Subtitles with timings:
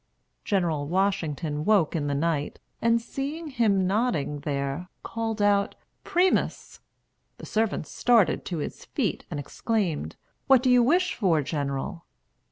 [0.43, 6.79] General Washington woke in the night, and seeing him nodding there, called out, "Primus!"
[7.37, 10.15] The servant started to his feet, and exclaimed,
[10.47, 12.03] "What do you wish for, General?"